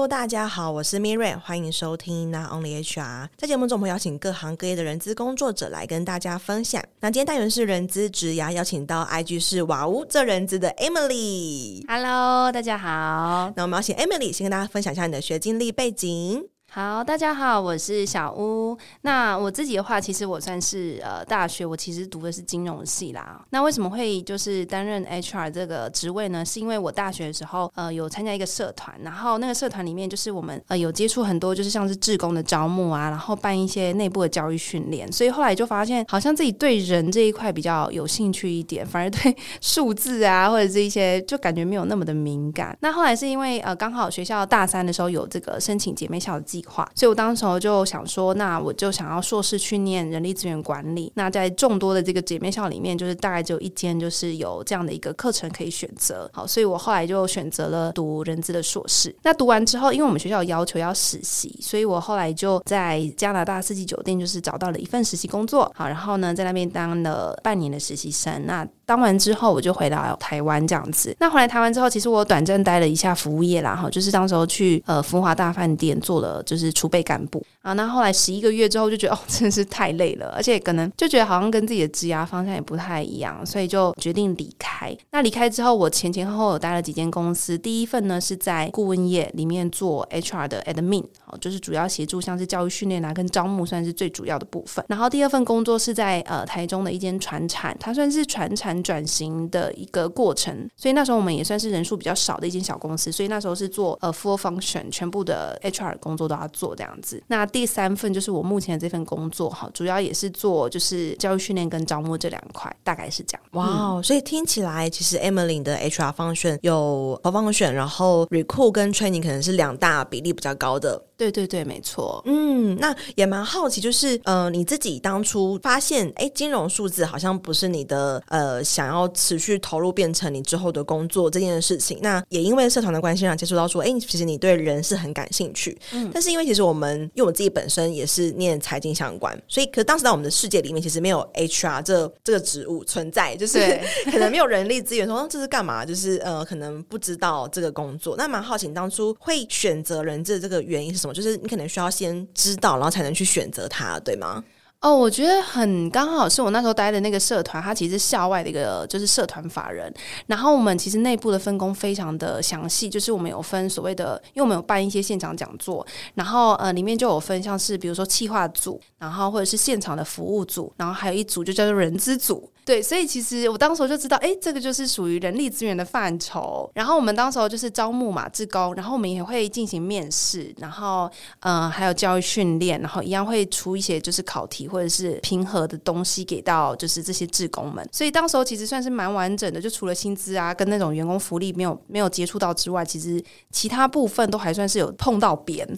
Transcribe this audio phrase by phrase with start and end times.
[0.00, 3.28] Hello，大家好，我是 Miriam，欢迎收听 Not Only HR。
[3.36, 6.82] 在节目中，我们邀请各行各业的人资工作者来跟大家分享。
[7.00, 11.84] 那今天单元是人资职涯，邀请到 IG 是瓦屋这人资的 Emily。
[11.86, 13.52] Hello，大家好。
[13.54, 16.46] 那我们要请 Emily 先跟大家分享一下你的学经历背景。
[16.72, 18.78] 好，大家好，我是小屋。
[19.00, 23.44] 那我自己的话，其实我算是呃大学，我其实读的是金融系啦。
[23.50, 26.44] 那为什么会就是担任 HR 这个职位呢？
[26.44, 42.78] 是因为我大学的时候呃有参加一个社团，然后那个社团里面就是我们呃有接触很多就是像是志工的招募啊，然后办一些内部的教育训练，所以后来就发现好像自己对人这一块比较有兴趣一点，反而对 数字啊或者是一些就感觉没有那么的敏感。
[42.80, 51.12] 那后来是因为呃刚好学校大三的时候有这个申请姐妹校的计所以我当时候就想说，那我就想要硕士去念人力资源管理。
[51.14, 56.30] 那在众多的这个姐妹校里面，就是大概只有一间就是有这样的一个课程可以选择。
[56.32, 59.14] 好，所以我后来就选择了读人资的硕士。
[59.22, 65.70] 那读完之后，因为我们学校要求要实习，所以我后来就在加拿大四季酒店就是找到了一份实习工作。
[65.74, 68.46] 好，然后呢，在那边当了半年的实习生。
[68.46, 71.14] 那当完之后，我就回到台湾这样子。
[71.20, 77.72] 那回来台湾之后，其实我短暂待了一下服务业啦，哈，就是当时候去呃福华大饭店做了就是储备干部啊。
[77.74, 84.92] 那后来十一个月之后，就觉得哦，真的是太累了，而且可能就觉得好像跟自己的职涯方向也不太一样，所以就决定离开。
[85.12, 87.56] 那离开之后，我前前后后有待了几间公司。
[87.56, 94.84] 第一份呢是在顾问业里面做 HR 的 admin，哦，就是主要协助像是教育训练啊跟招募算是最主要的部分。
[94.88, 98.79] 然后第二份工作是在呃台中的一间船产，它算是船产。
[98.82, 107.22] 转型的一个过程，所以那时候我们也算是人数比较少的一间小公司，所以那时候是做呃 full function，全部的 HR 工作都要做这样子。
[107.28, 113.42] 那第三份就是我目前的这份工作哈，主要也是做就是教育训练跟招募这两块，大概是这样。
[113.52, 121.02] 哇、wow，所以听起来其实 Emily 的 HR function 有 full function，然后 recruit 跟 training 可能是两大比例比较高的。
[121.20, 122.22] 对对对，没错。
[122.24, 131.98] 嗯，那也蛮好奇，就是呃，你自己当初发现，哎，金融数字好像不是你的呃想要持续投入变成你之后的工作这件事情。
[132.00, 135.78] 那也因为社团的关系，让接触到说，哎，其实你对人是很感兴趣。
[135.92, 143.58] 嗯，但是因为其实我们，因为我自己本身也是念财经相关，所以可当时在我们的世界里面，其实没有 HR 这这个职务存在，就是
[144.10, 145.84] 可能没有人力资源说，这是干嘛？
[145.84, 148.16] 就是呃，可能不知道这个工作。
[148.16, 151.09] 那蛮好奇，你当初会选择人资这个原因是什么？
[151.12, 154.42] 就是你可能需要先知道，然后才能去选择它，对吗？
[154.80, 159.92] 哦，我觉得很刚好是我那时候待的那个社团，它其实是校外的一个就是社团法人。
[160.26, 172.50] 然后我们其实内部的分工非常的详细，就是我们有分所谓的，因为我们有办一些现场讲座，然后呃里面就有分像是比如说企划组，然后或者是现场的服务组，然后还有一组就叫做人资组。
[172.62, 176.70] 对，所以其实我当时就知道，哎，这个就是属于人力资源的范畴。
[176.72, 181.10] 然后我们当时候就是招募嘛，志工，然后我们也会进行面试，然后
[181.40, 187.86] 嗯、呃，还有教育训练，然后一样会出一些就是考题或者是平和的东西给到就是这些志工们。
[187.92, 195.68] 所以当时候其实算是蛮完整的，就除了薪资啊跟那种员工福利没有没有接触到之外，其实其他部分都还算是有碰到边。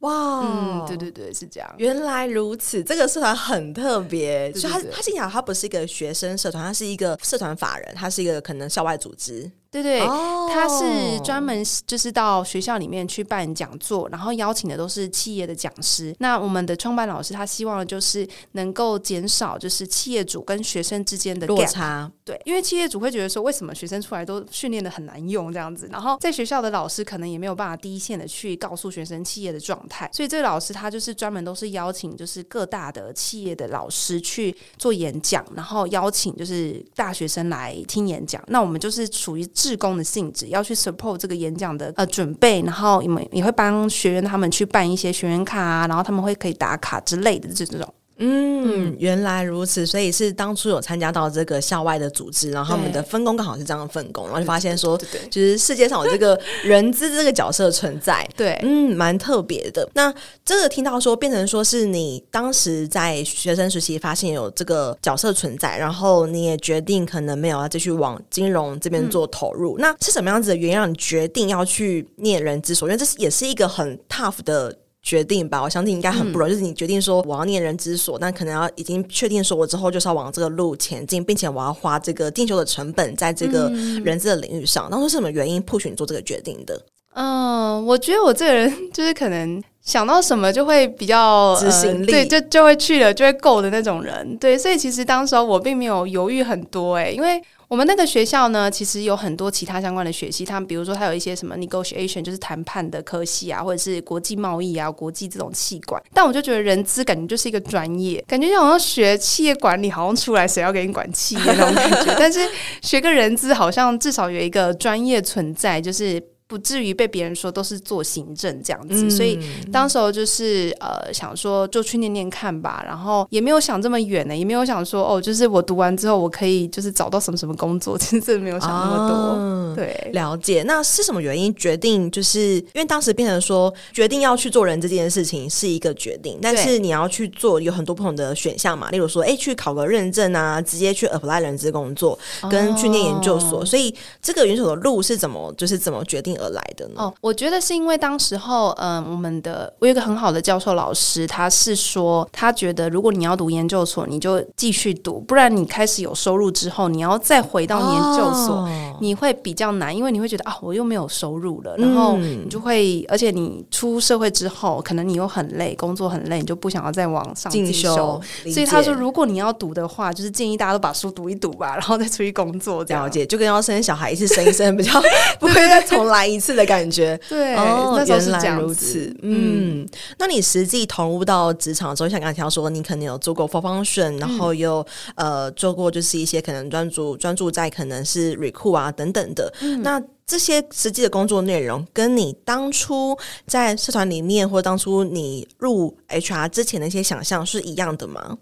[0.00, 1.74] 哇，嗯，对对对，是这样。
[1.76, 4.50] 原来如此，这个社团很特别。
[4.54, 9.50] 所以他他幸好他不是一个学生社团，他是一个社团法人，他是一个可能校外组织。
[9.70, 16.12] 对对，他是专门就是到学校里面去办讲座，然后邀请的都是企业的讲师。
[16.18, 22.10] 那我们的创办老师他希望的就是能够减少就是企业主跟学生之间的落差。
[22.24, 30.10] 对，因为企业主会觉得说，为什么学生出来都训练的很难用这样子，然后在学校的老师可能也没有办法第一线的去告诉学生企业的状态。
[30.12, 38.42] 所以这个老师他就是专门都是邀请就是各大的企业的老师去做演讲，然后邀请就是大学生来听演讲。
[38.48, 39.48] 那我们就是属于。
[39.60, 47.86] 志工的性质要去 support 这个演讲的呃准备，然后你们也会帮学员他们去办一些学员卡啊，然后他们会可以打卡之类的这这种。
[48.22, 59.88] 嗯，原来如此，所以是当初有参加到这个校外的组织，然后他们的分工刚好是这样的分工，然后就发现说，对对对对，就是世界上有这个人资这个角色存在， 对，嗯，蛮特别的。
[59.94, 60.12] 那
[60.44, 72.86] 这个听到说变成说是你当时在学生时期发现有这个角色存在，然后你也决定可能没有要继续往金融这边做投入，嗯，那是什么样子的原因让你决定要去念人资所？
[72.86, 74.76] 因为这是也是一个很 tough 的。
[75.02, 76.52] 决定吧，我相信应该很不容易。
[76.52, 83.70] 嗯、就是你决定说我要念人之所，但可能要已经确定说我之后就是要往这个路前进，并且我要花这个进修的成本在这个
[84.04, 84.90] 人资的领域上。
[84.90, 86.80] 当初是什么原因 push 你做这个决定的？
[87.14, 94.36] 嗯，我觉得我这个人就是可能想到什么就会比较执行力，呃、对，就就会去了，就会够的那种人。
[94.36, 97.42] 对，所以其实当时候我并没有犹豫很多、欸，诶，因为。
[97.70, 106.02] 我们那个学校呢，其实有很多其他相关的学系，他们比如说它有一些什么 negotiation，就是谈判的科系啊，或者是国际贸易啊、国际这种企管。
[106.12, 112.12] 但我就觉得人资感觉就是一个专业，感觉就好像学企业管理，好像出来谁要给你管企业那种感觉。
[112.18, 112.40] 但是
[112.82, 116.20] 学个人资，好像至少有一个专业存在，就是。
[116.50, 119.38] 不至于被别人说都是做行政这样子，嗯、所以
[119.72, 129.16] 当时候就是呃想说就去念念看吧，然后也没有想这么远呢，也没有想说哦，就是我读完之后我可以就是找到什么什么工作， 其实真的没有想那么多。
[129.16, 130.64] 哦、对，了解。
[130.64, 132.10] 那是什么原因决定？
[132.10, 142.18] 就是因为当时变成说决定要去做人这件事情是一个决定，但是你要去做有很多不同的选项嘛，例如说哎去考个认证啊，直接去 apply 人资工作，
[142.50, 143.60] 跟去念研究所。
[143.62, 146.36] 哦、所以这个研究所的路是怎么就是怎么决定？
[146.40, 146.94] 而来的呢？
[146.96, 168.20] 哦，我觉得是因为当时候，嗯，我们的我有一个很好的教授老师，他是说，他觉得如果你要读研究所，你就继续读，不然你开始有收入之后，你要再回到研究所，哦、你会比较难，因为你会觉得啊，我又没有收入了，然后你就会，而且你出社会之后，可能你又很累，工作很累，你就不想要再往上进修。
[168.52, 172.84] 所以他说，如果你要读的话，就是建议大家都把书读一读吧，然后再出去工作。
[172.84, 173.04] 这样。
[173.04, 174.92] 了解，就跟要生小孩一次生一生比较
[175.40, 176.29] 不会再重来。
[176.32, 179.88] 一次的感觉，对，哦，那原来如此，嗯，嗯，
[180.18, 184.84] 那你实际投入到职场之后，像刚才提到说，你可能有做过 for function，然后又、
[185.16, 198.38] 嗯、呃做过就是一些可能专注专注在可能是 recruit 啊等等的，嗯、那这些实际的工作内容，跟你当初在社团里面，或当初你入 HR 之前的一些想象是一样的吗？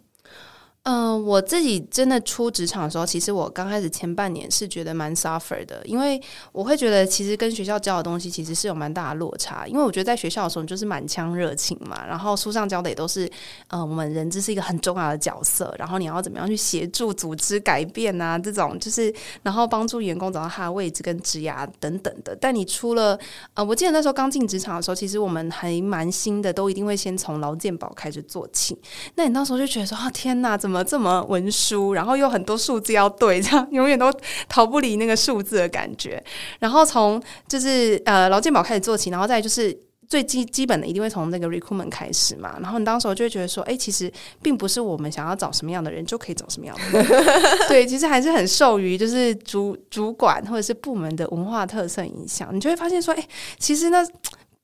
[0.91, 6.19] 嗯、我自己真的出职场的时候，其实我刚开始前半年是觉得蛮 suffer 的，因为
[6.51, 9.67] 我会觉得其实跟学校教的东西其实是有蛮大的落差。
[9.67, 13.31] 因为我觉得在学校的时候你就是满腔热情嘛，然后书上教的也都是，
[13.67, 19.13] 呃，我们人资是一个很重要的角色，然后你要怎么样去协助组织改变啊，这种就是
[19.43, 22.35] 然后帮助员工找到他的位置跟职涯等等的。
[22.41, 23.19] 但你出了，
[23.53, 28.75] 呃，我记得那时候刚进职场的时候，其实我们还蛮新的，都一定会先从劳健保开始做起。
[29.17, 30.78] 那你那时候就觉得说啊，天哪，怎么？
[30.83, 34.13] 这么文书，然后又很多数字要对，这样永远都
[34.49, 36.23] 逃不离那个数字的感觉。
[36.59, 39.77] 然后从就是呃劳健保开始做起，然后再就是
[40.09, 42.59] 最基基本的一定会从那个 recruitment 开始嘛。
[42.63, 44.11] 然后你当时就会觉得说，哎，其实
[44.43, 47.25] 并不是我们想要找什么样的人就可以找什么样的人，
[47.69, 52.49] 对，其实还是很受于就是主主管或者是部门的文化特色影响。
[52.55, 53.29] 你就会发现说，哎，
[53.59, 54.07] 其实那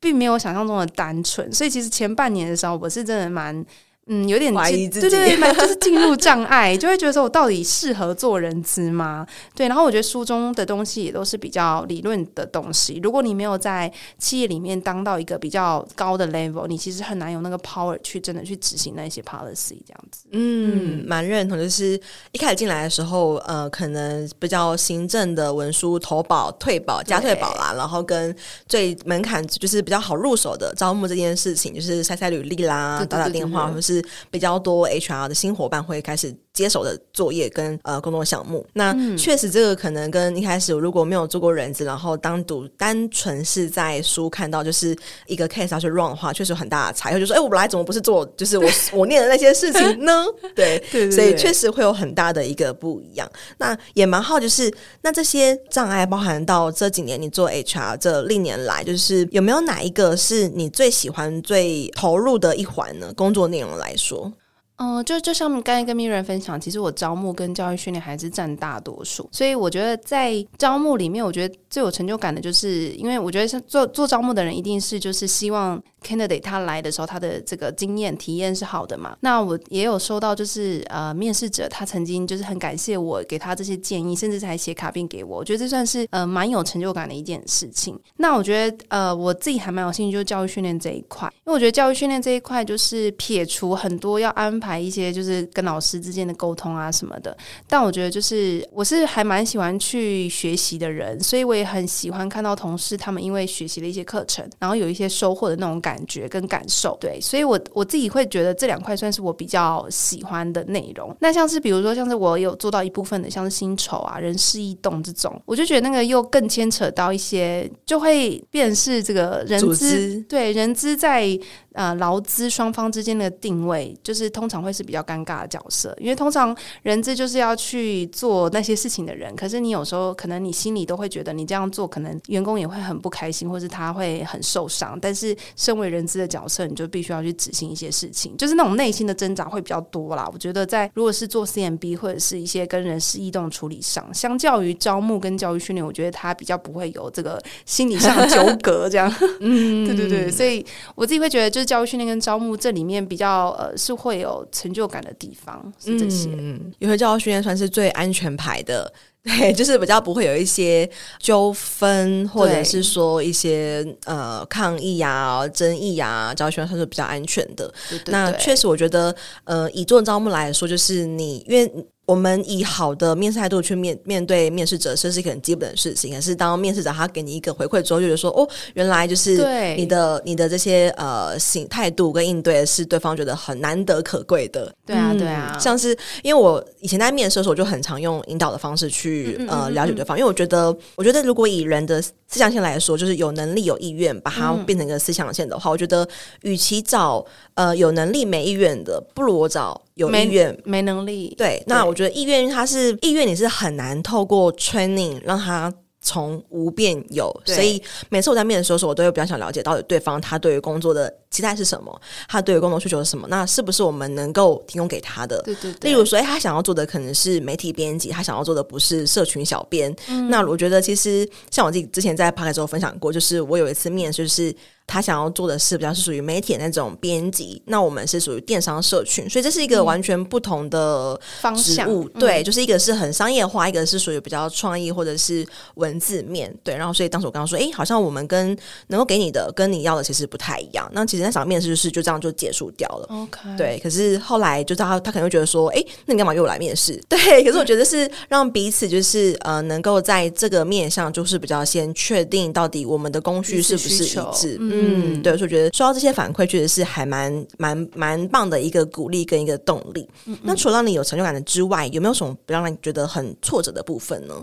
[0.00, 1.52] 并没有想象中的单纯。
[1.52, 3.64] 所以其实前半年的时候，我是真的蛮。
[4.06, 9.26] 嗯，有点怀疑自己，对对对，就是进入障碍， 就会觉得说我到底适合做人资吗？
[9.54, 13.00] 对，然后我觉得书中的东西也都是比较理论的东西。
[13.02, 20.24] 如果你没有在企业里面当到一个比较高的 level，你其实很难有那个 power 去真的去执行那些 policy 这样子。
[20.32, 21.98] 嗯，蛮认同，就是
[22.32, 28.34] 一开始进来的时候，呃，可能比较行政的文书、投保、退保、加退保啦，然后跟
[28.68, 33.93] 最门槛就是比较好入手的招募这件事情，就是筛筛履历啦、打打电话，或是
[34.30, 44.96] 比较多 HR 的新伙伴会开始接手的作业跟呃工作项目，那确实这个可能跟一开始如果没有做过人资，然后单独单纯是在书看到就是
[45.26, 47.18] 一个 case 要去 run 的话，确实有很大的差异。
[47.18, 50.24] 就说哎，我本来怎么不是做就是我 我念的那些事情呢？
[50.54, 53.28] 对， 对，对，对，所以确实会有很大的一个不一样。
[53.58, 54.72] 那也蛮好，就是
[55.02, 63.12] 那这些障碍包含到这几年你做 HR 这历年来，就是有没有哪一个是你最喜欢、最投入的一环呢？
[63.16, 64.32] 工作内容来说。
[64.76, 79.16] 嗯、就就像刚才跟 Mirren 分享，其实我招募跟教育训练还是占大多数，所以我觉得在招募里面，我觉得最有成就感的就是，因为我觉得像做做招募的人，一定是就是希望 candidate 他来的时候，他的这个经验体验是好的嘛。
[79.20, 87.98] 那我也有收到，就是呃，面试者他曾经就是很感谢我给他这些建议，甚至还写卡片给我，我觉得这算是呃蛮有成就感的一件事情。
[88.16, 94.64] 那我觉得呃我自己还蛮有兴趣，就是教育训练这一块，因为我觉得教育训练这一块就是撇除很多要安排。
[94.64, 97.36] 排一些就是跟老师之间的沟通啊什么的，
[97.68, 106.96] 但我觉得就是我是还蛮喜欢去学习的人，所以我也很喜欢看到同事他们因为学习了一些课程，然后有一些收获的那种感觉跟感受。
[107.00, 111.16] 对，所以我我自己会觉得这两块算是我比较喜欢的内容。
[111.20, 121.38] 那像是比如说像是我有做到一部分的，像是薪酬啊、人事异动这种，我就觉得那个又更牵扯到一些，就会变成是这个人资，对人资在。
[121.74, 134.98] 呃劳资双方之间的定位，就是通常会是比较尴尬的角色，因为通常人资就是要去做那些事情的人，可是你有时候可能你心里都会觉得你这样做，可能员工也会很不开心，或是他会很受伤。
[135.00, 140.28] 但是身为人资的角色，你就必须要去执行一些事情，就是那种内心的挣扎会比较多啦。
[140.32, 148.88] 我觉得在如果是做 CMB 或者是一些跟人事异动处理上，相较于招募跟教育训练，我觉得他比较不会有这个心理上的纠葛。
[148.88, 150.64] 这样， 嗯，对对对，所以
[150.94, 156.30] 我自己会觉得，就是教育训练跟招募这里面比较呃是会有成就感的地方，是这些。
[156.36, 158.92] 嗯，因为教育训练算是最安全牌的，
[159.38, 160.88] 对，就是比较不会有一些
[161.18, 167.66] 纠纷，或者是说一些呃抗议啊、争议啊，教育训练算是比较安全的。
[167.88, 169.14] 对对对，那确实，我觉得
[169.44, 171.70] 呃，以做招募来说，就是你因为。
[172.06, 176.12] 我们以好的面试态度去面面对面试者，这是一个很基本的事情。
[176.12, 179.38] 可是当面试者他给你一个回馈之后，就觉得说，哦，原来就是
[179.74, 184.70] 你的你的这些呃行态度跟应对是对方觉得很难得可贵的。
[184.84, 185.56] 对啊，对啊。
[185.58, 189.13] 像是因为我以前在面试的时候，我就很常用引导的方式去
[189.48, 196.06] 呃了解对方，因为我觉得，我觉得如果以人的思想线来说，就是有能力有意愿把它变成一个思想线的话，我觉得
[196.42, 199.80] 与其找呃有能力没意愿的，不如我找。
[199.94, 215.42] 有意愿没，没能力，对，那我觉得意愿它是意愿，你是很难透过 training 让他从无变有，所以每次我在面的时候，我都会比较想了解到底对方他对于工作的期待是什么，他对于工作需求是什么，那是不是我们能够提供给他的？
[215.42, 215.90] 对对对。
[215.90, 219.94] 例如说，哎他想要做的可能是媒体编辑，他想要做的不是社群小编。
[220.08, 220.30] 嗯。
[220.30, 224.54] 那我觉得其实像我自己之前在 Podcast 中分享过，就是我有一次面试，就是。
[224.86, 231.88] 他想要做的是比较是属于媒体那种编辑，那我们是属于电商社群，所以这是一个完全不同的方向。
[232.18, 235.42] 对，就是一个是很商业化，一个是属于比较创意或者是
[235.76, 236.54] 文字面。
[236.62, 238.54] 对，然后所以当时我刚刚说，哎，好像我们跟
[238.88, 240.86] 能够给你的跟你要的其实不太一样。
[240.92, 243.06] 那其实那场面试就是就这样就结束掉了。
[243.08, 243.80] OK，对。
[243.82, 247.00] 可是后来就他他可能会觉得说，哎，那你干嘛约我来面试？
[247.08, 247.42] 对。
[247.42, 254.58] 可是我觉得是让彼此就是呃能够在这个面上就是比较先确定到底我们的工序是不是一致。
[254.60, 260.08] 嗯，对，所以我觉得收到这些反馈，确实是还蛮蛮蛮棒的一个鼓励跟一个动力。
[260.26, 264.34] 嗯嗯，那除了让你有成就感的之外，有没有什么不让你觉得很挫折的部分呢？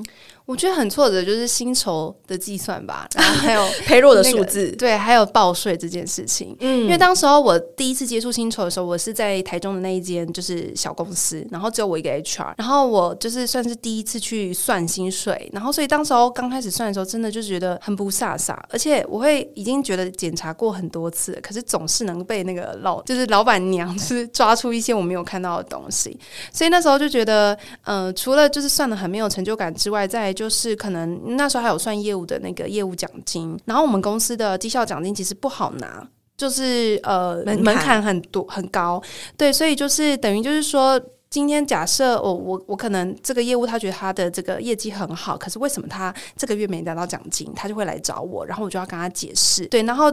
[0.46, 6.56] 我觉得很挫折，就是薪酬的计算吧， 然后还有赔弱的数字，对，还有报税这件事情。
[6.60, 26.20] 嗯，因为当时候我第一次接触薪酬的时候，我是在台中的那一间就是小公司，然后只有我一个 HR，然后我就是算是第一次去算薪水，然后所以当时候刚开始算的时候，真的就觉得很不飒飒，而且我会已经觉得检查过很多次，可是总是能被那个老就是老板娘就是抓出一些我没有看到的东西，
[26.52, 36.08] 所以那时候就觉得，呃，除了就是算的很没有成就感之外，再就是可能那时候还有算业务的那个业务奖金，然后我们公司的绩效奖金其实不好拿，
[36.38, 39.02] 就是呃门槛很多很高，
[39.36, 50.12] 对，所以就是等于就是说，今天假设我我我可能这个业务他觉得他的这个业绩很好，可是为什么他这个月没拿到奖金，他就会来找我，然后我就要跟他解释，对，然后。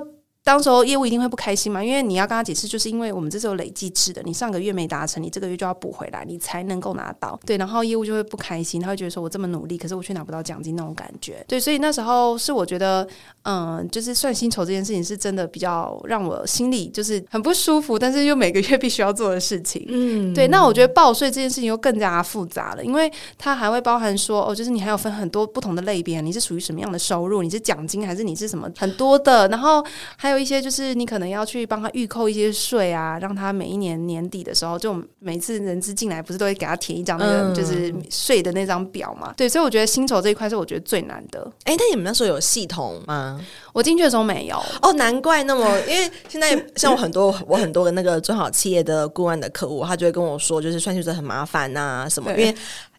[0.49, 7.38] 当时候业务一定会不开心嘛，因为你要跟他解释，就是因为我们这是有累计制的，你上个月没达成，你这个月就要补回来，你才能够拿到。
[7.45, 11.45] 对，然后业务就会不开心，他会觉得说我这么努力，可是我却拿不到奖金那种感觉。
[11.47, 13.07] 对，所以那时候是我觉得，
[13.43, 19.85] 嗯，就是算薪酬这件事情是真的比较让我心里就是很不舒服，但是又每个月必须要做的事情。
[19.90, 20.49] 嗯，对。
[20.49, 27.43] 那我觉得报税这件事情又更加复杂了，因为它还会包含说，哦，就是你还有分很多不同的类别，你是属于什么样的收入？
[27.43, 29.47] 你是奖金还是你是什么很多的？
[29.49, 29.85] 然后
[30.17, 30.38] 还有。
[30.38, 39.30] 一些就是你可能要去帮他预扣一些税啊，让他每一年年底的时候，就每次人资进来，不是都会给他填一张那个就是税的那张表嘛？
[39.30, 41.40] 嗯、对，所以我觉得薪酬这一块是我觉得最难的。
[41.64, 43.40] 哎、欸，那你们那时候有系统吗？
[43.73, 44.57] 我进去的时候没有。
[44.83, 52.49] 哦，难怪那么，因为现在像我很多我很多的那个中小企业的顾问的客户，他就会跟我说，就是算薪水很麻烦呐什么，因为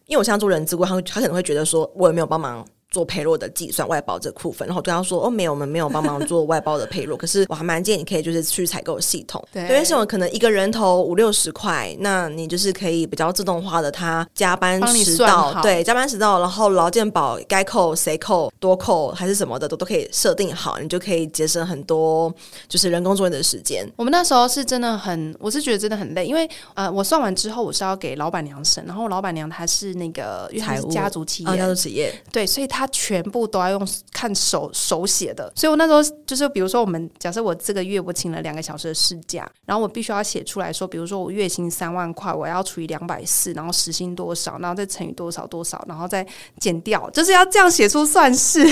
[0.06, 2.66] 因为我现在做人资顾，他他可能会觉得说我有没有帮忙。
[2.90, 7.16] 做赔落的计算，外包这部分，然后对他说：“哦，没有，我们没有帮忙做外包的赔落。
[7.20, 22.34] 可是我还蛮建议你可以就是去采购系统，对，因为系统可能一个人头五六十块，那你就是可以比较自动化的，他加班迟到，对，加班迟到，然后劳健保该扣谁扣多扣还是什么的都都可以设定好，你就可以节省很多
[22.68, 23.88] 就是人工作业的时间。
[23.94, 32.79] 我们那时候是真的很，我是觉得真的很累，因为呃，我算完之后我是要给老板娘审，然后老板娘她是那个因为她是家族企业，家族企业，对，所以她。
[32.80, 46.26] 他全部都要用看手手写的，所以我那时候就是，比如说我们假设我这个月我请了两个小时的事假，然后我必须要写出来说，比如说我月薪三万块，我要除以两百四，然后时薪多少，然后再乘以多少多少，然后再
[46.58, 48.64] 减掉，就是要这样写出算式。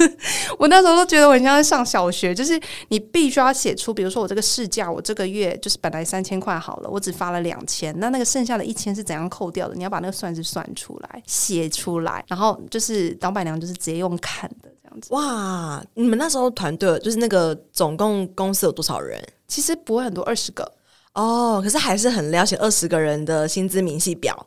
[0.58, 9.74] 我那时候都觉得我很像在上小学，就是你必须要写出，比如说我这个事假，我这个月就是本来三千块好了，我只发了两千，那那个剩下的一千是怎样扣掉的？
[9.74, 15.14] 你要把那个算式算出来，写出来，然后就是老板娘就是直接用砍的这样子。
[15.14, 19.26] 哇，你们那时候团队就是那个总共公司有多少人？
[19.48, 20.70] 其实不会很多，二十个
[21.14, 24.46] 哦，可是还是很了解二十个人的薪资明细表。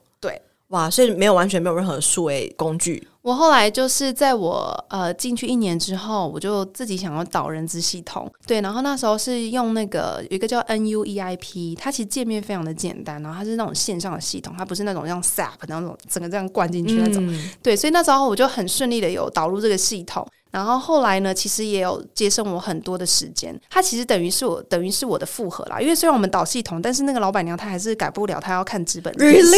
[0.74, 3.08] 对，哇，所以没有完全没有任何数位工具。
[3.22, 29.56] 我后来就是在我呃进去一年之后，我就自己想要导人资系统，对，然后那时候是用那个有一个叫 NUEIP，它其实界面非常的简单，然后它是那种线上的系统，它不是那种像 SAP 那种整个这样灌进去那种，嗯、对，所以那时候我就很顺利的有导入这个系统，然后后来呢，其实也有节省我很多的时间，它其实等于是我等于是我的负荷啦，因为虽然我们导系统，但是那个老板娘她还是改不了，她要看资本，Really？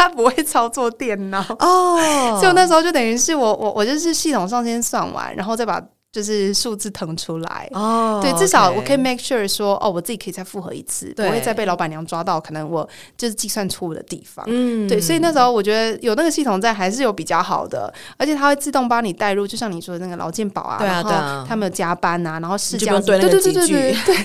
[0.00, 1.98] 他不会操作电脑哦
[2.32, 2.40] ，oh.
[2.40, 5.80] 所以我那时候就等于是我我我就是系统上先算完，然后再把。
[6.12, 12.82] 就是数字腾出来哦，oh, 对，至少我可以 make sure 说哦，我自己可以再复核一次，不会再被老板娘抓到，可能我
[13.16, 14.44] 就是计算错误的地方。
[14.48, 24.16] 嗯，对，所以那时候我觉得有那个系统在还是有比较好的，而且它会自动帮你带入，就像你说的那个劳健保啊，对啊，对啊，然后他们有加班啊，然后事假，对对对对对对，对。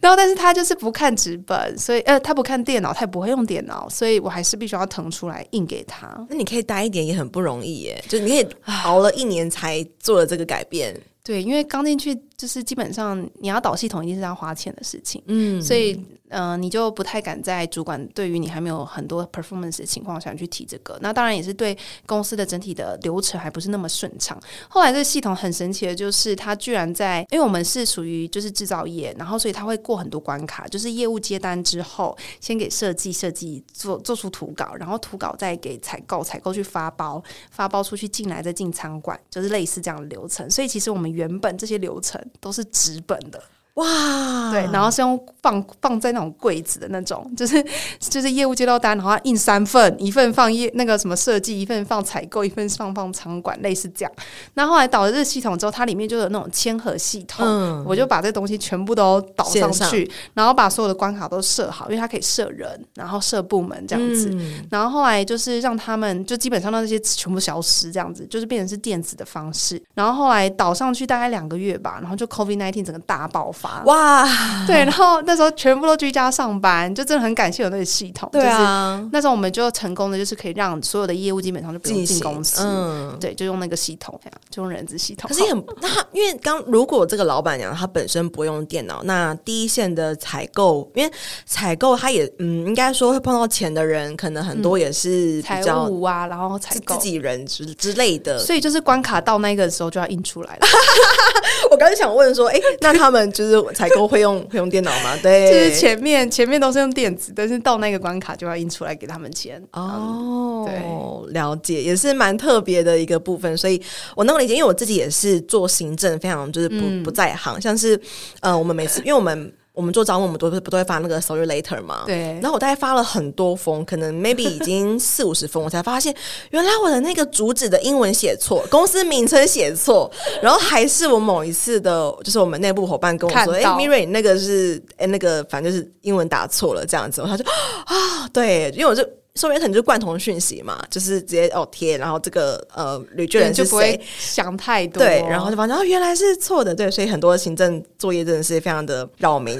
[0.00, 6.08] 然后，但是他就是不看纸本，所以呃，他不看电脑，他也不会用电脑，所以我还是必须要腾出来印给他。
[6.28, 8.46] 那你可以待一点也很不容易耶，就你可以
[8.84, 10.94] 熬了一年才做了这个改变。
[11.28, 16.02] 对，因为刚进去就是基本上你要导系统一定是要花钱的事情，嗯，所以。
[16.30, 20.98] 嗯、呃，你就不太敢在主管对于你还没有很多 performance 的情况下去提这个。
[21.00, 24.38] 那当然也是对公司的整体的流程还不是那么顺畅。
[24.68, 40.50] 后来这个系统很神奇的就是，它居然在，因为我们是属于就是制造业，然后所以它会过很多关卡，就是业务接单之后，先给设计，设计做做出图稿，然后图稿再给采购，采购去发包，发包出去进来再进仓管，就是类似这样的流程。
[40.50, 43.42] 所以其实我们原本这些流程都是纸本的。
[43.78, 47.64] 哇，对，然后是用放放在那种柜子的那种， 就是
[48.00, 54.12] 就是业务接到单，然后印三份，一份放业那个什么设计，一份放采购，一份放放仓管，类似这样。
[54.54, 64.28] 那后来导了这个系统之后，它里面就有那种签合系统，嗯、我就把这东西全部都导上去，上然后把所有的关卡都设好，因为它可以设人，然后设部门这样子。
[64.32, 69.80] 嗯、然后后来就是让他们就基本上让这些全部消失，这样子就是变成是电子的方式。
[69.94, 73.67] 然后后来导上去大概两个月吧，然后就 COVID nineteen 整个大爆发。
[73.84, 74.26] 哇，
[74.66, 78.28] 对，然后那时候全部都居家上班，就真的很感谢有那个系统。
[78.32, 84.18] 对啊，那时候我们就成功的，就是可以让所有的业务基本上就不用进公司，嗯，对，就用那个系统，
[84.50, 85.28] 就用人资系统。
[85.28, 91.12] 可是也很，那因为刚如果这个老板娘她本身不用电脑，那第一线的采购，因为
[91.44, 100.66] 采购她也嗯，应该说会碰到钱的人，可能很多也是财务啊，然后采购自己人之之类的，所以就是关卡到那个时候就要印出来了。
[101.70, 103.47] 我刚才想问说，哎，那他们就是。
[103.74, 105.16] 采购会用会用电脑吗？
[105.22, 109.62] 对，就是前面前面都是用电子，但是到那个关卡就要印出来给他们签。
[109.72, 113.56] 哦，对，了解，也是蛮特别的一个部分。
[113.56, 113.80] 所以
[114.14, 118.00] 我能够理解，因为我自己也是做行政，非常就是不、嗯、不在行，像是
[118.40, 119.52] 呃，我们每次 因为我们。
[119.78, 122.02] 我们做招募，我们都不都会发那个 sorry letter 嘛？
[122.04, 122.36] 对。
[122.42, 126.12] 然后我大概发了很多封，可能 maybe 已经四五十封，我才发现
[126.50, 130.10] 原来我的那个主旨的英文写错， 公司名称写错，
[130.42, 137.44] 然后还是我某一次的，就是我们内部伙伴跟我说：“哎到，Miri，那个是哎那个反正就是英文打错了这样子。”他就
[137.86, 139.08] 啊，对，因为我就。
[139.38, 149.56] 说明可能就是贯通讯息嘛，就是直接哦贴，然后这个呃旅居人，就不会想太多，对，然后就发现哦原来是错的，对，所以很多行政作业真的是非常的扰民。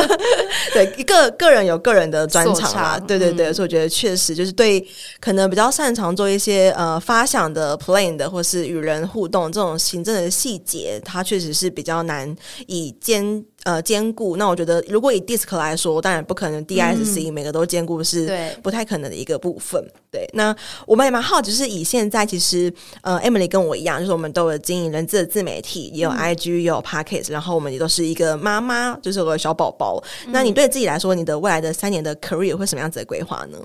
[0.74, 4.86] 对，一个个人有个人的专长啊，长对对对，嗯、所以我觉得确实就是对
[5.18, 13.42] 可能比较擅长做一些呃发想的 plan 的，或是与人互动这种行政的细节，它确实是比较难以兼。
[13.66, 14.36] 呃，兼顾。
[14.36, 18.30] 那我觉得，如果以 DISC 来说，当然不可能 DISC 每个都兼顾，是
[18.62, 19.82] 不太可能的一个部分。
[19.82, 20.54] 嗯、对，那
[20.86, 30.00] 我们也蛮好奇，就是以现在其实呃，Emily 跟我一样，就是我们都有经营人资的自媒体，也有 IG，、嗯、也有 Podcast，然后我们也都是一个妈妈，就是有个小宝宝。
[30.26, 33.58] 嗯、那你对自己来说，你的未来的三年的 career 会什么样子的规划呢？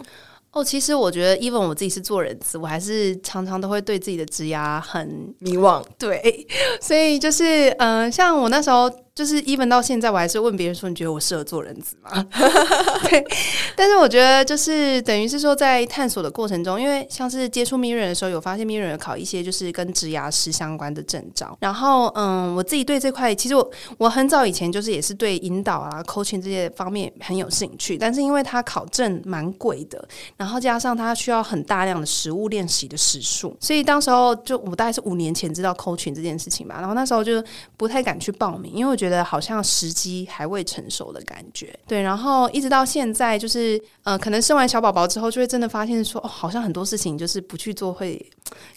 [0.54, 5.82] 哦，其实我觉得，even 我自己是做人资，我还是常常都会对自己的职涯很迷惘。
[5.98, 6.46] 对，
[6.82, 12.10] 所以就是，嗯、呃，像我那时候就是 even 到现在，我还是问别人说：“你觉得我适合做人资吗？”
[13.10, 13.24] 对，
[13.76, 21.58] 但是我觉得就是等于是说，在探索的过程中，因为像是接触 Miren 的时候，有发现 Miren 有考一些就是跟职牙师相关的证照。
[21.60, 37.44] 然后，嗯，我自己对这块，其实我我很早以前就是也是对引导啊、coaching 这些方面很有兴趣，但是因为它考证蛮贵的，然后加上它需要很大量的实务练习的时数，所以当时候就我大概是五年前知道 coaching 这件事情吧，然后那时候就
[37.76, 41.74] 不太敢去报名，因为我觉得好像时机还未成熟的感觉。
[41.88, 48.24] 对，然后一直到现在，就是呃，可能生完小宝宝之后，就会真的发现说，哦，好像很多事情就是不去做，会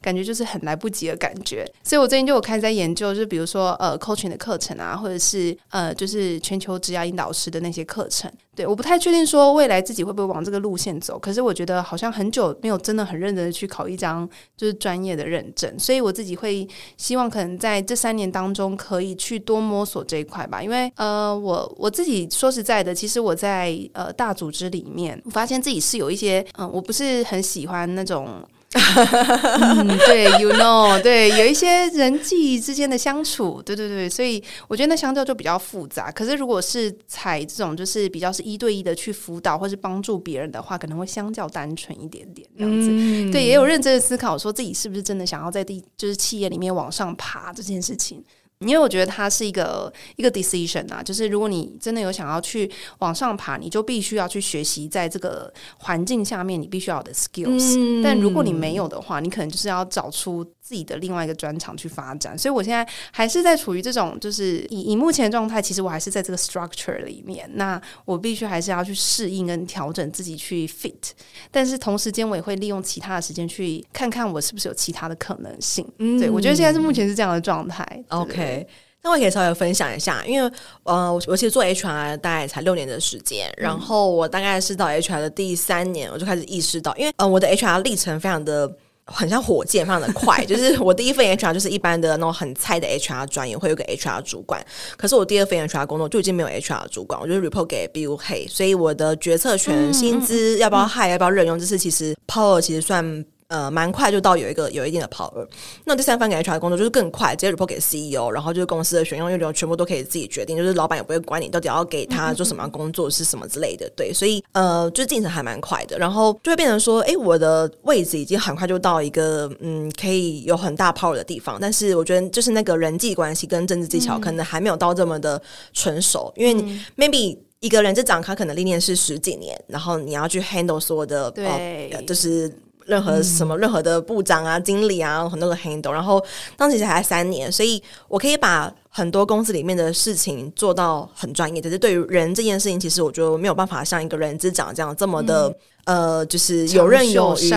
[0.01, 1.71] 感觉就是很来不及的感觉。
[1.83, 8.33] 所以我最近就有开始在研究，就比如说呃，coaching 的课程啊，或者是呃，就是全球职业引导师的那些课程。
[8.57, 28.29] 对，我不太确定说未来自己会不会往这个路线走，可是我觉得好像很久没有真的很认真的去考一张就是专业的认证，所以我自己会希望可能在这三年当中可以去多摸索这一块吧，因为呃，我我自己说实在的，其实我在呃大组织里面，我发现自己是有一些嗯、呃，我不是很喜欢那种。
[28.74, 36.11] 嗯，对，you know，对，有一些人际之间的相处，对对对，所以我觉得那相较就比较复杂。
[36.11, 42.88] 可是如果是采这种就是比较是一对一的去辅导或是帮助别人的话，可能会相较单纯一点点这样子。
[42.90, 48.24] 嗯、对，也有认真的思考说自己是不是真的想要在第就是企业里面往上爬这件事情。
[48.64, 57.79] 因为我觉得它是一个一个 decision 啊，就是如果你真的有想要去往上爬，你就必须要去学习在这个环境下面你必须要有的 skills。
[57.79, 58.03] 嗯。
[58.03, 62.37] 但如果你没有的话，你可能就是要找出自己的另外一个专长去发展。
[62.38, 67.48] 所以我现在还是在处于这种，就是以以目前的状态，其实我还是在这个 structure 里面。
[67.53, 71.11] 那我必须还是要去适应跟调整自己去 fit。
[71.50, 75.87] 但是同时间，我也会利用其他的时间去看看我是不是有其他的可能性。
[75.98, 77.87] 嗯，对，我觉得现在是目前是这样的状态。
[78.09, 78.66] OK。
[79.07, 80.50] 那我可以稍微分享一下，因为
[80.85, 88.66] 呃，我我其实做 HR 大概才六年的时间，嗯，然后我大概是到 HR 的第三年，我就开始意识到，因为呃，我的 HR 历程非常的
[89.07, 90.45] 很像火箭，非常的快。
[90.47, 94.64] 就是我第一份 HR 就是一般的那种很菜的 HR 专业，会有个 HR 主管。
[94.97, 103.25] 可是我第二份 HR 工作就已经没有 HR 主管，我就是 report 给 Bill Hay，所以我的决策权、薪资要不要 high 要不要任用，这是其实 power 其实算。
[103.48, 105.46] 呃，蛮快就到有一个有一定的 power。
[105.85, 113.88] 那第三份给 HR 的工作就是更快，直接 report 给 CEO，然后就是公司的选用运用全部都可以自己决定，就是老板也不会管你到底要给他做什么工作是什么之类的。
[113.94, 121.59] 对，所以呃，就是进程还蛮快的，然后就会变成说，哎，我的位置已经很快就到一个嗯，可以有很大 power 的地方。
[121.61, 125.40] 但是我觉得就是那个人际关系跟政治技巧可能还没有到这么的
[125.72, 131.46] 纯熟，因为你 maybe 一个人这长他可能历练是十几年，然后你要去 handle 所有的对、
[131.92, 132.50] 呃，就是。
[132.87, 136.25] 任何什么、嗯、任何的部长啊、经理啊，很多个 handle，然后
[136.57, 141.61] 当时才三年，所以我可以把很多公司里面的事情做到很专业。
[141.61, 145.49] 但是对于人这件事情，其实我觉得没有办法像一个人资长这样这么的、
[145.85, 147.51] 嗯、呃，就是游刃有余。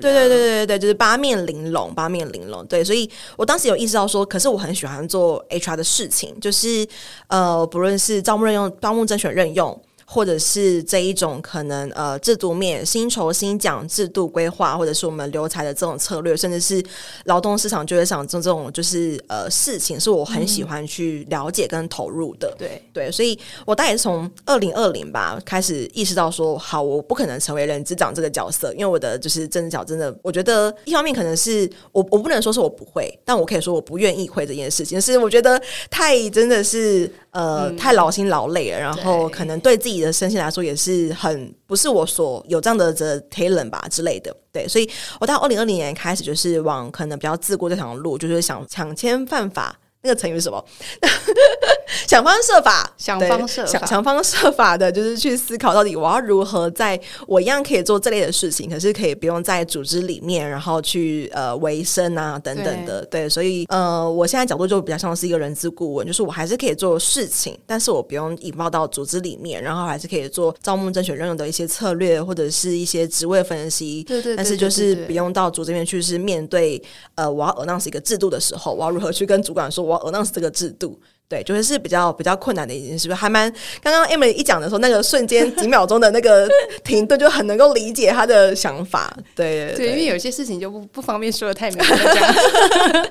[0.00, 2.64] 对对对对对对，就是八面玲珑，八面玲珑。
[2.66, 6.86] 对，所以我当时有意识到说，可是我很喜欢做 HR 的事情，就是
[7.28, 9.80] 呃，不论是招募任用、招募甄选任用。
[10.08, 16.80] 或者是这一种可能呃制度面薪酬薪奖制度规划，或者是我们留才的这种策略，甚至是
[17.24, 22.48] 劳动市场就业上这种就是呃事情，是我很喜欢去了解跟投入的。
[22.52, 39.95] 嗯、对对，所以我大概是从二零二零吧开始意识到说，好，我不可能成为人资长这个角色，因为我的就是政治角真的，我觉得一方面可能是我我不能说是我不会，但我可以说我不愿意会这件事情，是我觉得太真的是呃、嗯、太劳心劳累了，然后可能对自己。
[39.96, 44.88] 你的身心来说也是很不是我所有这样的这 talent 吧之类的，对，所以
[45.20, 49.78] 我到二零二零年开始就是往可能比较自顾这条路，就是想抢签犯法。
[50.06, 50.64] 那个成语是什么？
[52.06, 63.04] 想方设法，想方设法，想想方设法的，就是去思考到底我要如何在我一样可以做这类的事情，可是可以不用在组织里面，然后去呃维生啊等等的。
[63.06, 74.04] 对，对，所以呃，我现在角度就比较像是一个人资顾问，就是我还是可以做事情，但是我不用引爆到组织里面，然后还是可以做招募、甄选、任用的一些策略或者是一些职位分析。
[74.04, 76.80] 对对，对，对，对，对，但是就是不用到组织里面去，是面对
[77.16, 79.95] 呃我要 announce 一个制度的时候，我要如何去跟主管说我。
[80.00, 83.12] Announce 这个制度，对，就是是比较比较困难的一件事？
[83.12, 86.48] 还蛮刚刚 Emily 一讲的时候，那个瞬间几秒钟的那个
[86.84, 89.16] 停顿，就很能够理解他的想法。
[89.34, 93.10] 对对，对，因为有些事情就不不方便说的太明白。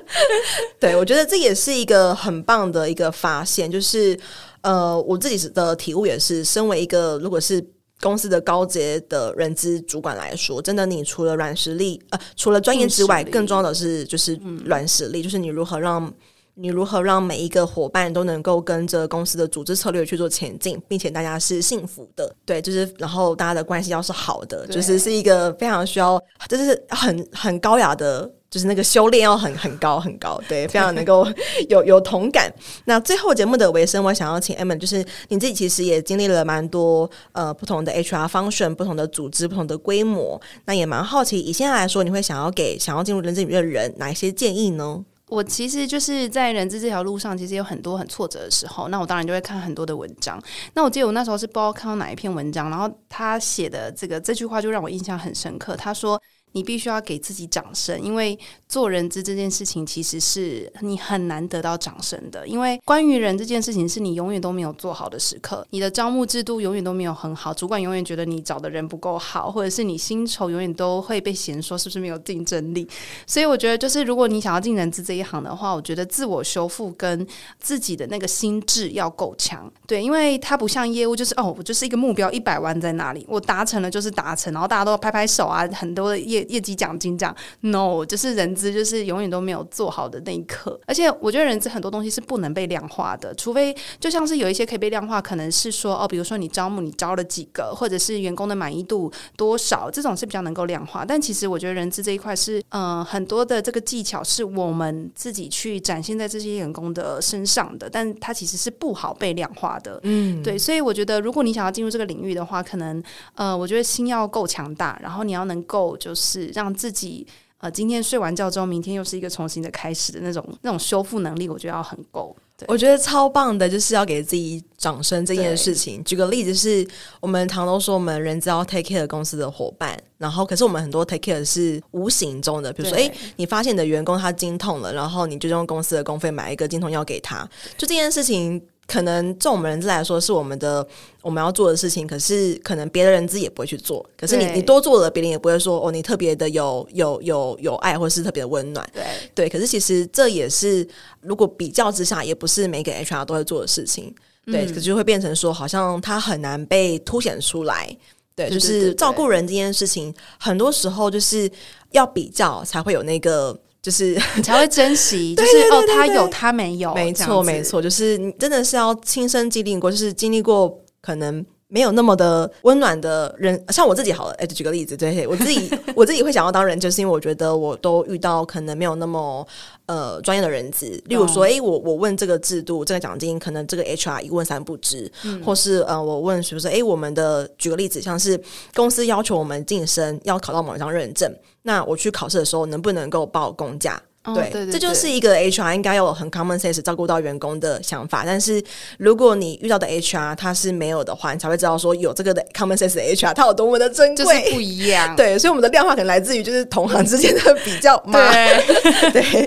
[0.80, 4.18] 对，我觉得这也是一个很棒的一个发现，就是
[4.62, 7.64] 呃，我自己的体悟也是，身为一个如果是
[8.00, 16.12] 公司的高阶的人资主管来说，真的，你除了软实力，呃，除了专业之外，更重要的是就是软实力，就是你如何让
[16.58, 28.30] 你如何让每一个伙伴都能够跟着公司的组织策略去做前进，并且大家是幸福的，对，就是然后大家的关系要是好的，就是是一个非常需要，就是很很高雅的。
[28.48, 31.26] 就是那个修炼要很很高很高，对，非常能够
[31.68, 32.50] 有有同感。
[32.84, 45.04] 那最后节目的尾声，我想要请 Emily，就是你自己其实也经历了蛮多呃不同的 HR function、不同的组织、不同的规模，那也蛮好奇，以现在来说，你会想要给想要进入人资领域的人哪一些建议呢？
[45.28, 50.40] 我其实就是在人资这条路上，其实有很多很挫折的时候，那我当然就会看很多的文章。
[50.74, 55.76] 那我记得我那时候是不知道看到哪一篇文章，然后他写的这个这句话就让我印象很深刻。
[55.76, 56.20] 他说。
[56.52, 62.48] 你必须要给自己掌声，因为做人资这件事情其实是你很难得到掌声的。
[62.48, 65.66] 因为关于人这件事情，是你永远都没有做好的时刻。
[65.70, 72.88] 你的招募制度永远都没有很好，主管永远觉得你找的人不够好，或者是你薪酬永远都会被嫌说是不是没有竞争力。
[73.26, 77.26] 所以我觉得，就是如果你想要进人资这一行的话，我觉得自我修复跟
[77.60, 79.70] 自己的那个心智要够强。
[79.86, 86.45] 对，因为它不像业务，就是哦，我就是一个目标一百万在那里，我达成了就是达成，然后大家都拍拍手啊，很多的业。
[86.48, 90.78] 业绩奖金这样，no，就是人资就是永远都没有做好的那一刻。
[90.86, 101.04] 而且我觉得人资很多东西是不能被量化的，除非就像是有一些可以被量化，可能是说哦，比如说你招募你招了几个，或者是员工的满意度多少，这种是比较能够量化。
[101.04, 109.98] 但其实我觉得人资这一块是，嗯、呃，很多的这个技巧是我们自己去展现在这些员工的身上的，但它其实是不好被量化的。
[110.02, 113.02] 嗯，对，所以我觉得如果你想要进入这个领域的话，可能
[113.34, 116.25] 呃，我觉得心要够强大，然后你要能够就是。
[116.26, 117.26] 是让自己
[117.58, 122.36] 呃，今天睡完觉之后，明天又是一个重新的开始的那种那种修复能力，我觉得要很够。
[122.58, 126.02] 对，我觉得超棒的，就是要给自己掌声这件事情。
[126.04, 126.88] 举个例子是，是
[127.20, 138.62] 我们常都说我们人资要 take care 公司的伙伴，然后可是我们很多 take care 是无形中的，比如说，哎，你发现你的员工他经痛了，然后你就用公司的公费买一个经痛药给他，就这件事情。
[138.86, 140.86] 可能从我们人资来说是我们的
[141.20, 144.04] 我们要做的事情，可是可能别的人资也不会去做。
[144.16, 148.88] 可是你你多做了，别人也不会说哦，你特别的有有有有爱，或是特别的温暖。
[148.92, 150.86] 对对，可是其实这也是
[151.20, 154.14] 如果比较之下，也不是每个 HR 都会做的事情。
[154.44, 157.88] 对，嗯、可是就会变成说，好像它很难被凸显出来。
[158.36, 161.50] 对，就是照顾人这件事情，很多时候就是
[161.90, 163.58] 要比较才会有那个。
[163.86, 179.46] 就是你才会珍惜， 就是哦，他有他没有，没错没错，就是你真的是要亲身经历过，就是经历过可能没有那么的温暖的人，像我自己好了，哎，举个例子，对，我自己 我自己会想要当人，就是因为我觉得我都遇到可能没有那么
[179.86, 188.40] 呃专业的人资，例如说，哎，我我问这个制度，这个奖金，可能这个 HR 一问三不知，嗯、或是呃，我问是不是，哎，我们的举个例子，像是
[188.74, 191.28] 公司要求我们晋升要考到某一张认证。
[191.62, 194.00] 那我去考试的时候，能不能够报公假？
[194.34, 198.24] 对，哦、对对对，这就是一个 HR 应该要有很 common sense 照顾到员工的想法。
[198.26, 198.62] 但是
[198.98, 205.14] 如果你遇到的 HR 他是没有的话，你才会知道说有这个的 common sense 的 HR 他有多么的珍贵，就是不一样。
[205.16, 208.18] 对，所以我们的量化可能来自于就是同行之间的比较嘛。
[208.32, 209.46] 对 对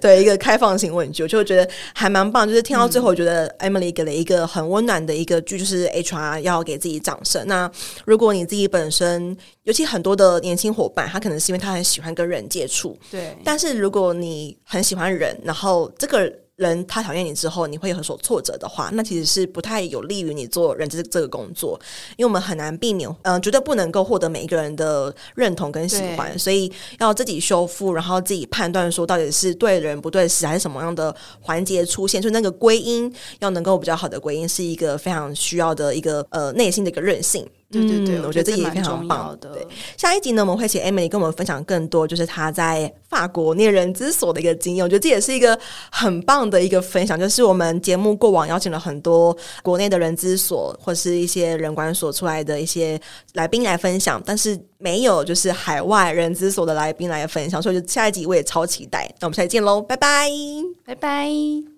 [0.00, 2.46] 对，一个开放性问句，我就觉得还蛮棒。
[2.48, 7.42] 就是听到最后，我觉得 Emily 给了一个很温暖的一个句，就是 HR 要给自己掌声。
[7.46, 7.70] 那
[8.04, 13.36] 如果你自己本身，尤其很多的年轻伙伴，他可能是因为他很喜欢跟人接触，对。
[13.44, 21.78] 但是如果你很喜欢人，然后这个人他讨厌你之后，你会有所挫折的话，那其实是不太有利于你做人这这个工作，
[22.16, 37.48] 因为我们很难避免，嗯、呃，绝对不能够获得每一个人的认同跟喜欢，所以要自己修复，然后自己判断说到底是对人不对事，还是什么样的环节出现，就那个归因要能够比较好的归因，是一个非常需要的一个呃内心的一个韧性。
[37.70, 39.50] 对对对，我觉得这也非常棒的。
[39.50, 39.66] 对，
[39.98, 44.82] 下一集呢，我们会请 Emily 跟我们分享更多，就是她在法国念人之所的一个经验。
[44.82, 45.58] 我觉得这也是一个
[45.92, 52.98] 很棒的一个分享，就是我们节目过往邀请了很多国内的人之所或是一些人管所出来的一些
[53.34, 59.06] 来宾来分享，但是没有就是海外人之所的来宾来分享，所以就下一集我也超期待。
[59.20, 60.30] 那我们下期见喽，拜拜，
[60.86, 61.77] 拜拜。